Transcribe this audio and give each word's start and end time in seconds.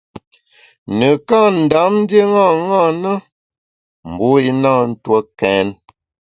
Nekâ 0.97 1.39
Ndam 1.61 1.93
ndié 2.01 2.23
ṅaṅâ 2.35 2.83
na, 3.01 3.13
mbu 4.11 4.27
i 4.49 4.51
na 4.61 4.71
ntue 4.89 5.19
kèn. 5.39 5.67